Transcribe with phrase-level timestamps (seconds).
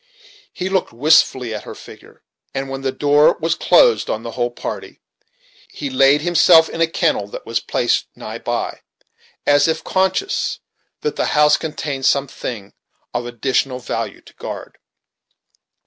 [0.51, 2.23] He looked wistfully after her figure,
[2.55, 4.99] and when the door closed on the whole party,
[5.69, 8.79] he laid himself in a kennel that was placed nigh by,
[9.45, 10.59] as if conscious
[11.01, 12.73] that the house contained some thing
[13.13, 14.79] of additional value to guard.